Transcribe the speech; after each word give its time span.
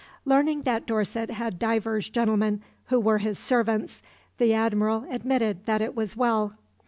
Learning 0.25 0.63
that 0.63 0.87
Dorset 0.87 1.29
had 1.29 1.59
divers 1.59 2.09
gentlemen 2.09 2.63
who 2.85 2.99
were 2.99 3.19
his 3.19 3.37
servants, 3.37 4.01
the 4.39 4.51
Admiral 4.51 5.05
admitted 5.11 5.67
that 5.67 5.79
it 5.79 5.95
was 5.95 6.17
well. 6.17 6.55